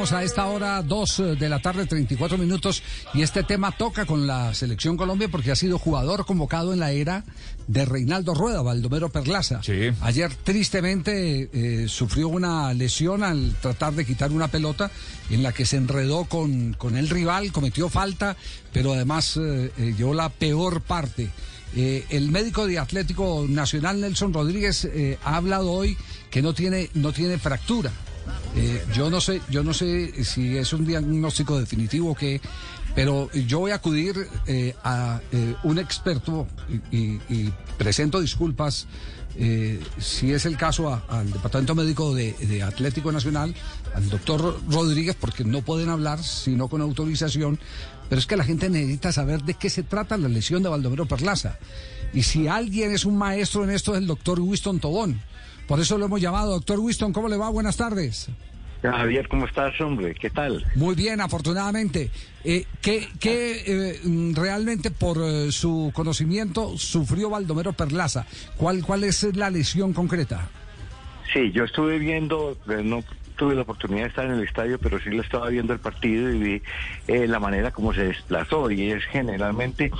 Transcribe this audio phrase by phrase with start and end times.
[0.00, 2.82] A esta hora, 2 de la tarde, 34 minutos,
[3.12, 6.90] y este tema toca con la Selección Colombia porque ha sido jugador convocado en la
[6.90, 7.22] era
[7.66, 9.62] de Reinaldo Rueda, Baldomero Perlaza.
[9.62, 9.90] Sí.
[10.00, 14.90] Ayer, tristemente, eh, sufrió una lesión al tratar de quitar una pelota
[15.28, 18.38] en la que se enredó con, con el rival, cometió falta,
[18.72, 21.28] pero además eh, eh, llevó la peor parte.
[21.76, 25.96] Eh, el médico de Atlético Nacional, Nelson Rodríguez, eh, ha hablado hoy
[26.30, 27.92] que no tiene, no tiene fractura.
[28.56, 32.40] Eh, yo no sé, yo no sé si es un diagnóstico definitivo o qué,
[32.94, 36.48] pero yo voy a acudir eh, a eh, un experto
[36.90, 37.18] y,
[37.78, 38.86] presento disculpas.
[39.36, 43.54] eh, si es el caso a- al Departamento Médico de, de Atlético Nacional,
[43.94, 47.58] al doctor Rodríguez, porque no pueden hablar sino con autorización,
[48.08, 51.06] pero es que la gente necesita saber de qué se trata la lesión de Baldomero
[51.06, 51.56] Perlaza.
[52.12, 55.20] Y si alguien es un maestro en esto es el doctor Winston Tobón.
[55.70, 56.50] Por eso lo hemos llamado.
[56.50, 57.48] Doctor Winston, ¿cómo le va?
[57.48, 58.28] Buenas tardes.
[58.82, 60.16] Javier, ¿cómo estás, hombre?
[60.16, 60.66] ¿Qué tal?
[60.74, 62.10] Muy bien, afortunadamente.
[62.42, 64.00] Eh, ¿Qué, qué, eh,
[64.34, 68.26] realmente por eh, su conocimiento sufrió Baldomero Perlaza?
[68.56, 70.48] ¿Cuál, ¿Cuál es la lesión concreta?
[71.32, 73.04] Sí, yo estuve viendo, eh, no
[73.36, 76.30] tuve la oportunidad de estar en el estadio, pero sí lo estaba viendo el partido
[76.30, 76.62] y vi
[77.06, 78.72] eh, la manera como se desplazó.
[78.72, 79.92] Y es generalmente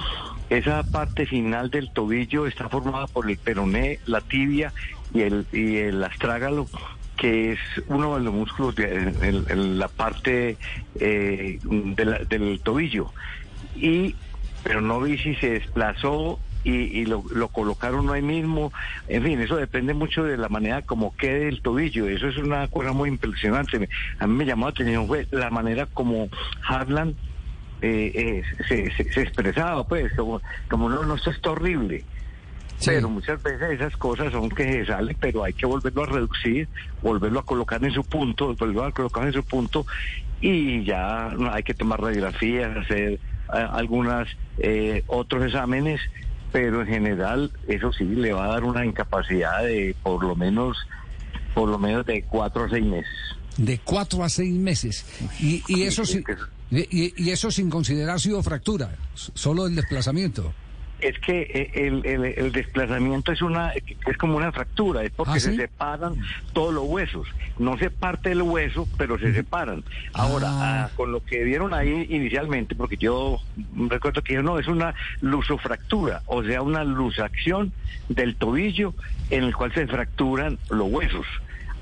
[0.51, 4.73] esa parte final del tobillo está formada por el peroné, la tibia
[5.15, 6.69] y el, y el astrágalo
[7.17, 10.57] que es uno de los músculos de en- la parte
[10.99, 13.13] eh, del tobillo.
[13.77, 14.15] Y,
[14.65, 18.73] pero no vi si se desplazó y, lo, lo colocaron ahí mismo.
[19.07, 22.09] En fin, eso depende mucho de la manera como quede el tobillo.
[22.09, 23.89] Eso es una cosa muy impresionante.
[24.19, 26.29] A mí me llamó la atención fue la manera como
[26.67, 27.17] Harlan
[27.83, 32.05] eh, eh, se, se- se expresaba, pues, como, como no, no, esto está horrible.
[32.79, 32.91] Sí.
[32.93, 36.67] Pero muchas veces esas cosas son que se salen, pero hay que volverlo a reducir,
[37.03, 39.87] volverlo a colocar en su punto, volverlo a colocar en su punto
[40.41, 46.01] y ya hay que tomar radiografías, hacer algunas eh, otros exámenes,
[46.53, 50.79] pero en general eso sí le va a dar una incapacidad de por lo menos
[51.55, 53.13] por lo menos de cuatro a seis meses.
[53.59, 55.05] De cuatro a seis meses.
[55.39, 56.23] Y, y eso, Sí,
[56.71, 60.53] y, y eso sin considerar sido fractura, solo el desplazamiento.
[61.01, 65.33] Es que eh, el, el- el desplazamiento es una es como una fractura, es porque
[65.33, 66.15] ¿Ah, se separan
[66.53, 67.27] todos los huesos.
[67.59, 69.83] No se parte el hueso, pero se separan.
[70.13, 70.85] Ahora, Ah.
[70.85, 73.41] ah, con lo que vieron ahí inicialmente, porque yo
[73.89, 77.73] recuerdo que yo no, es una lusofractura, o sea, una lusación
[78.11, 78.95] del tobillo
[79.31, 81.27] en el cual se fracturan los huesos.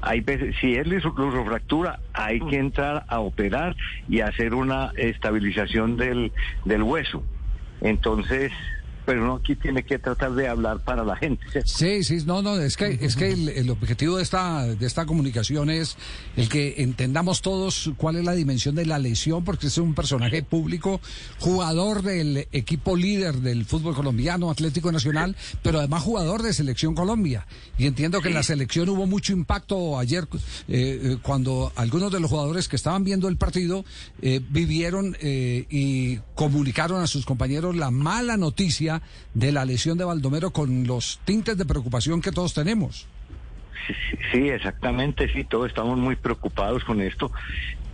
[0.01, 3.77] Hay veces, si es luso- lusofractura, hay que entrar a operar
[4.09, 6.33] y hacer una estabilización del,
[6.65, 7.25] del hueso.
[7.81, 8.53] Entonces,
[9.09, 11.63] pero uno aquí tiene que tratar de hablar para la gente.
[11.65, 15.07] Sí, sí, no, no, es que, es que el, el objetivo de esta, de esta
[15.07, 15.97] comunicación es
[16.37, 20.43] el que entendamos todos cuál es la dimensión de la lesión, porque es un personaje
[20.43, 21.01] público,
[21.39, 27.47] jugador del equipo líder del fútbol colombiano, Atlético Nacional, pero además jugador de Selección Colombia.
[27.79, 30.29] Y entiendo que en la selección hubo mucho impacto ayer
[30.69, 33.87] eh, eh, cuando algunos de los jugadores que estaban viendo el partido
[34.21, 38.98] eh, vivieron eh, y comunicaron a sus compañeros la mala noticia
[39.35, 43.07] de la lesión de Baldomero con los tintes de preocupación que todos tenemos.
[43.87, 43.95] Sí,
[44.33, 47.33] sí, exactamente, sí, todos estamos muy preocupados con esto.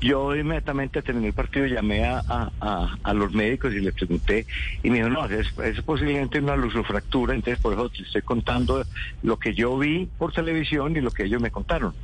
[0.01, 2.23] Yo inmediatamente terminé el partido, llamé a,
[2.61, 4.45] a, los médicos y les pregunté,
[4.83, 8.85] y me dijo, no, es, es posiblemente una lusofractura, entonces por eso te estoy contando
[9.23, 11.95] lo que yo vi por televisión y lo que ellos me contaron.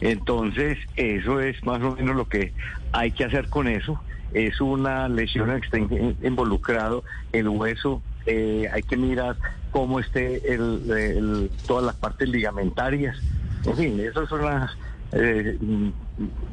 [0.00, 2.52] Entonces, eso es más o menos lo que
[2.92, 4.00] hay que hacer con eso.
[4.32, 7.02] Es una lesión en que está in- involucrado
[7.32, 8.02] el hueso.
[8.28, 9.36] Eh, hay que mirar
[9.72, 13.16] cómo esté el, el- todas las partes ligamentarias.
[13.64, 14.70] En fin, eso es una
[15.12, 15.58] eh,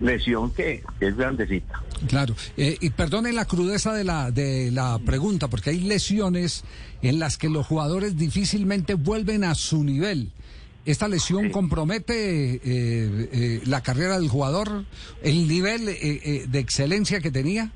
[0.01, 1.81] lesión que, que es grandecita.
[2.07, 6.63] Claro, eh, y perdone la crudeza de la, de la pregunta, porque hay lesiones
[7.01, 10.31] en las que los jugadores difícilmente vuelven a su nivel.
[10.85, 11.51] ¿Esta lesión Sí.
[11.51, 14.85] compromete eh, eh, la carrera del jugador,
[15.23, 17.71] el nivel de excelencia que tenía?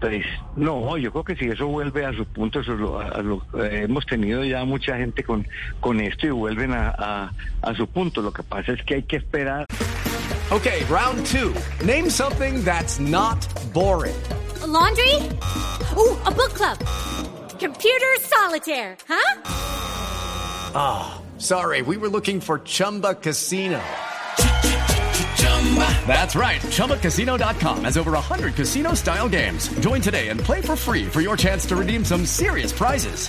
[0.00, 0.24] Pues
[0.54, 3.82] no, yo creo que si eso vuelve a su punto, eso lo- a lo- eh,
[3.84, 5.46] hemos tenido ya mucha gente con,
[5.80, 8.22] con esto y vuelven a, a, a su punto.
[8.22, 9.66] Lo que pasa es que hay que esperar
[10.50, 11.52] Okay, round two.
[11.84, 13.36] Name something that's not
[13.74, 14.16] boring.
[14.62, 15.14] A laundry?
[15.94, 16.78] Ooh, a book club.
[17.60, 19.42] Computer solitaire, huh?
[20.74, 23.78] Ah, oh, sorry, we were looking for Chumba Casino.
[26.06, 26.60] That's right.
[26.60, 29.68] ChumbaCasino.com has over 100 casino style games.
[29.80, 33.28] Join today and play for free for your chance to redeem some serious prizes.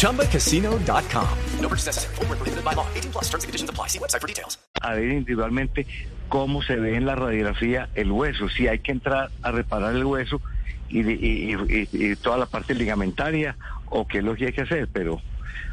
[0.00, 1.38] ChumbaCasino.com.
[1.60, 2.14] No purchase necessary.
[2.16, 2.86] Full prohibited by law.
[2.94, 3.86] 18 plus terms and conditions apply.
[3.86, 4.58] See website for details.
[4.82, 5.86] A ver individualmente
[6.28, 8.48] cómo se ve en la radiografía el hueso.
[8.48, 10.40] Si hay que entrar a reparar el hueso
[10.88, 13.56] y, y, y, y toda la parte ligamentaria
[13.90, 14.88] o qué es lo que hay que hacer.
[14.92, 15.20] Pero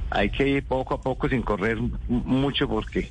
[0.10, 3.10] hay que ir poco a poco sin correr mucho porque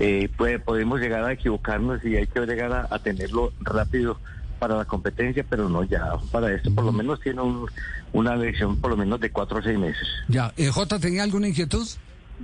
[0.00, 4.18] eh, puede, podemos llegar a equivocarnos y hay que llegar a, a, tenerlo rápido
[4.58, 6.72] para la competencia, pero no ya para esto.
[6.74, 7.66] Por lo menos tiene un,
[8.12, 10.06] una lección por lo menos de cuatro a seis meses.
[10.28, 11.86] Ya, eh, J, ¿tenía alguna inquietud?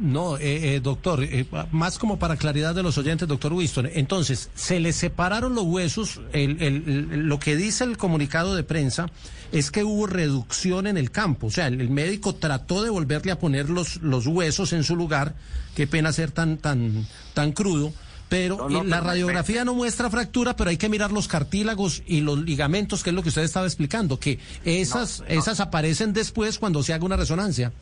[0.00, 3.90] No, eh, eh, doctor, eh, más como para claridad de los oyentes, doctor Winston.
[3.92, 6.20] Entonces, se le separaron los huesos.
[6.32, 9.06] El, el, el, lo que dice el comunicado de prensa
[9.50, 11.48] es que hubo reducción en el campo.
[11.48, 15.34] O sea, el, médico trató de volverle a poner los, los huesos en su lugar.
[15.74, 17.92] Qué pena ser tan, tan, tan crudo.
[18.28, 22.20] Pero no, no, la radiografía no muestra fractura, pero hay que mirar los cartílagos y
[22.20, 26.58] los ligamentos, que es lo que usted estaba explicando, que esas, no, esas aparecen después
[26.58, 27.72] cuando se haga una resonancia.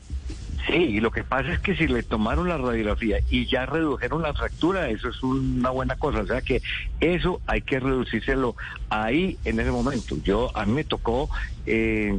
[0.66, 4.22] Sí, y lo que pasa es que si le tomaron la radiografía y ya redujeron
[4.22, 6.20] la fractura, eso es una buena cosa.
[6.20, 6.60] O sea que
[6.98, 8.56] eso hay que reducírselo
[8.90, 10.16] ahí en ese momento.
[10.24, 11.30] Yo, a mí me tocó
[11.66, 12.18] eh,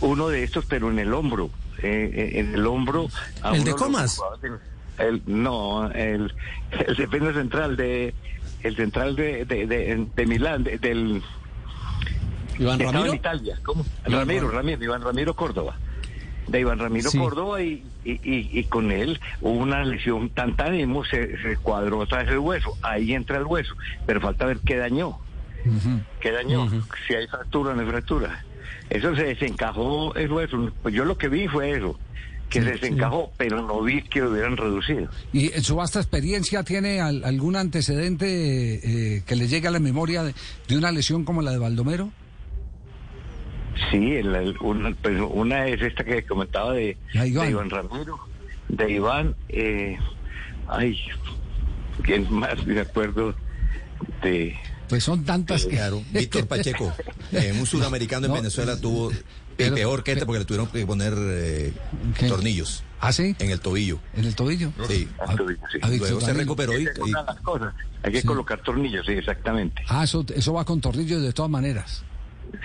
[0.00, 1.50] uno de estos, pero en el hombro.
[1.80, 3.08] Eh, en el hombro.
[3.52, 4.20] ¿El de comas?
[4.98, 6.32] El, no, el,
[6.86, 8.14] el defensa central de.
[8.62, 11.22] El central de, de, de, de Milán, de, del.
[12.58, 13.06] Iván Ramiro.
[13.06, 13.58] En Italia.
[13.64, 13.84] ¿Cómo?
[14.04, 15.76] Ramiro, Ramiro, Iván Ramiro Córdoba
[16.48, 17.18] de Iván Ramiro sí.
[17.18, 20.74] Córdoba y, y, y, y, con él hubo una lesión tan tan
[21.04, 23.74] se, se cuadró otra vez el hueso, ahí entra el hueso,
[24.06, 25.18] pero falta ver qué dañó, uh
[25.68, 26.02] -huh.
[26.20, 26.84] qué dañó, uh -huh.
[27.06, 28.44] si hay fractura o no hay fractura.
[28.90, 31.98] Eso se desencajó el hueso, pues yo lo que vi fue eso,
[32.48, 33.34] que sí, se desencajó, sí.
[33.36, 35.08] pero no vi que lo hubieran reducido.
[35.32, 38.26] ¿Y en su vasta experiencia tiene al, algún antecedente
[39.16, 40.34] eh, que le llegue a la memoria de,
[40.68, 42.10] de una lesión como la de Baldomero?
[43.90, 47.46] Sí, el, el, una, pues una, es esta que comentaba de, Iván.
[47.46, 48.18] de Iván Ramiro,
[48.68, 49.96] de Iván, eh,
[50.66, 50.98] ay,
[52.02, 53.34] ¿quién más me acuerdo
[54.22, 54.56] de...
[54.88, 55.76] Pues son tantas eh, que...
[55.76, 56.92] Claro, Víctor Pacheco,
[57.32, 59.10] eh, un sudamericano en no, Venezuela tuvo
[59.56, 61.72] pero, peor que este porque le tuvieron que poner eh,
[62.28, 62.84] tornillos.
[63.00, 63.34] ¿Ah, sí?
[63.38, 63.98] En el tobillo.
[64.16, 64.72] ¿En el tobillo?
[64.88, 65.08] Sí.
[65.18, 65.78] A, tobillo, sí.
[65.82, 66.82] A, Luego se recuperó y...
[66.82, 67.10] y...
[67.10, 67.74] Las cosas.
[68.02, 68.26] Hay que sí.
[68.26, 69.82] colocar tornillos, sí, exactamente.
[69.88, 72.04] Ah, eso, eso va con tornillos de todas maneras.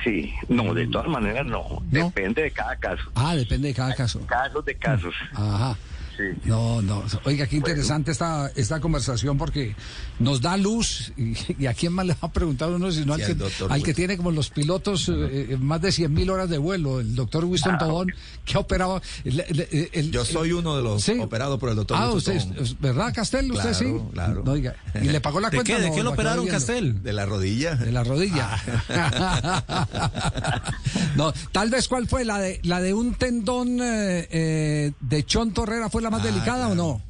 [0.03, 1.81] Sí, no, de todas maneras no.
[1.91, 2.05] no.
[2.05, 3.03] Depende de cada caso.
[3.15, 4.25] Ah, depende de cada caso.
[4.25, 5.13] Casos de casos.
[5.33, 5.77] Ajá.
[6.17, 6.23] Sí.
[6.45, 7.03] No, no.
[7.25, 8.47] Oiga, qué interesante bueno.
[8.47, 9.75] esta, esta conversación porque
[10.19, 13.23] nos da luz y, y, a quién más le va a preguntar uno sino sí,
[13.23, 15.29] al, que, al que tiene como los pilotos -huh.
[15.31, 18.43] eh, más de 100 mil horas de vuelo, el doctor Winston ah, Tobón, okay.
[18.45, 19.01] que ha operado.
[19.23, 21.17] El, el, el, Yo soy uno de los ¿sí?
[21.19, 22.41] operados por el doctor Ah, usted,
[22.79, 23.51] ¿verdad, Castel?
[23.51, 23.93] ¿Usted sí?
[24.13, 24.43] Claro.
[24.45, 25.75] No, oiga, ¿Y le pagó la ¿De cuenta?
[25.75, 25.81] Qué?
[25.81, 27.01] ¿De no, qué lo operaron, Castel?
[27.01, 27.75] De la rodilla.
[27.75, 28.49] De la rodilla.
[28.89, 30.73] Ah.
[31.15, 35.51] no, tal vez cuál fue la de la de un tendón eh, eh, de Chon
[35.51, 37.01] Torrera fue la más ah, delicada o no?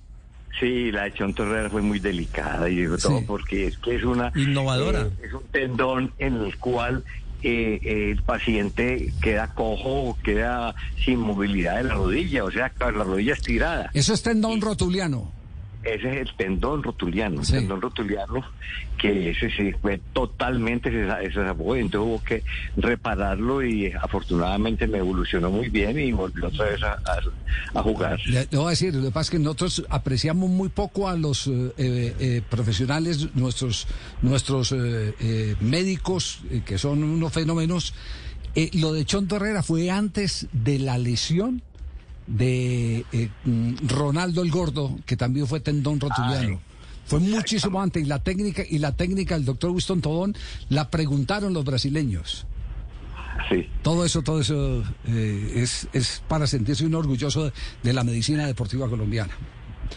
[0.60, 3.25] Sí, la de Chon Torrera fue muy delicada y digo todo sí.
[3.28, 5.01] porque es que es una innovadora.
[5.01, 7.04] Eh, es un tendón en el cual
[7.42, 13.04] eh, eh, el paciente queda cojo, queda sin movilidad de la rodilla, o sea, la
[13.04, 13.90] rodilla estirada.
[13.94, 15.43] Eso es tendón rotuliano
[15.83, 17.54] ese es el tendón rotuliano, sí.
[17.54, 18.44] el tendón rotuliano,
[18.97, 22.44] que ese sí fue totalmente se, se entonces hubo que
[22.78, 28.19] repararlo y afortunadamente me evolucionó muy bien y volvió otra vez a, a, a jugar.
[28.25, 31.16] Le, le, voy a decir, lo que pasa es que nosotros apreciamos muy poco a
[31.18, 33.87] los eh, eh, profesionales, nuestros,
[34.21, 37.94] nuestros eh, médicos, que son unos fenómenos.
[38.73, 41.61] lo de Chonto Herrera fue antes de la lesión
[42.27, 43.30] de eh,
[43.87, 46.56] Ronaldo el Gordo, que también fue tendón rotuliano.
[46.56, 46.73] Ay.
[47.06, 50.35] Fue muchísimo antes y la técnica y la técnica del doctor Winston Tobón
[50.69, 52.47] la preguntaron los brasileños.
[53.49, 53.68] Sí.
[53.81, 57.53] Todo eso, todo eso eh, es, es para sentirse uno orgulloso de,
[57.83, 59.33] de la medicina deportiva colombiana.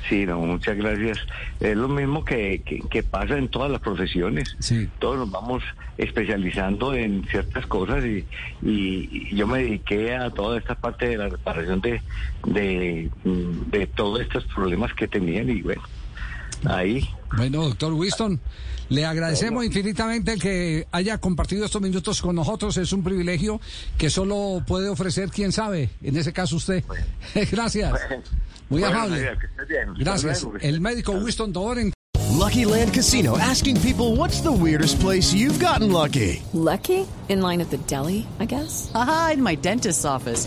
[0.08, 1.18] Sí, no, muchas gracias.
[1.60, 4.56] Es lo mismo que, que, que pasa en todas las profesiones.
[4.58, 4.88] Sí.
[4.98, 5.62] Todos nos vamos
[5.98, 8.24] especializando en ciertas cosas y,
[8.62, 12.02] y, y, yo me dediqué a toda esta parte de la reparación de,
[12.46, 15.82] de, de todos estos problemas que tenían y bueno,
[16.66, 17.08] ahí.
[17.36, 18.40] Bueno, doctor Winston,
[18.88, 19.66] le agradecemos bueno.
[19.66, 22.76] infinitamente el que haya compartido estos minutos con nosotros.
[22.76, 23.60] Es un privilegio
[23.98, 26.84] que solo puede ofrecer, quién sabe, en ese caso usted.
[26.86, 27.04] Bueno.
[27.50, 27.92] Gracias.
[28.68, 29.36] Muy bueno, amable.
[29.98, 30.46] Gracias.
[30.60, 31.92] El médico Winston Tobón en
[32.36, 36.42] Lucky Land Casino asking people what's the weirdest place you've gotten lucky?
[36.52, 37.06] Lucky?
[37.28, 38.90] In line at the deli, I guess?
[38.94, 40.46] Aha, in my dentist's office.